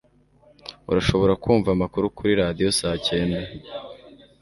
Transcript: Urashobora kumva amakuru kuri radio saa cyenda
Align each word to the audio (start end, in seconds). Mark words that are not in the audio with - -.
Urashobora 0.89 1.33
kumva 1.43 1.69
amakuru 1.71 2.05
kuri 2.17 2.31
radio 2.41 2.67
saa 2.79 2.97
cyenda 3.07 3.39